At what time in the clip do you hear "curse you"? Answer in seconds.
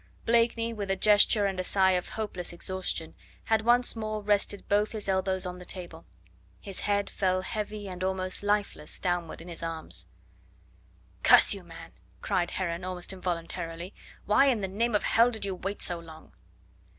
11.21-11.63